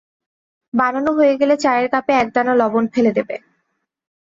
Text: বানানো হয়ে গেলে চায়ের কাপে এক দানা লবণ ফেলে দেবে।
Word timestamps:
বানানো 0.73 1.11
হয়ে 1.17 1.33
গেলে 1.41 1.55
চায়ের 1.63 1.87
কাপে 1.93 2.13
এক 2.13 2.27
দানা 2.35 2.53
লবণ 2.61 2.83
ফেলে 2.93 3.11
দেবে। 3.17 3.35